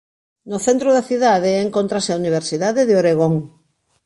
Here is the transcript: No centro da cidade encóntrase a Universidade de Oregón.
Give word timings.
No 0.49 0.57
centro 0.67 0.89
da 0.95 1.07
cidade 1.09 1.51
encóntrase 1.65 2.09
a 2.11 2.19
Universidade 2.23 2.81
de 2.85 2.97
Oregón. 3.01 3.33